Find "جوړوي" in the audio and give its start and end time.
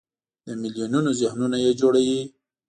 1.79-2.21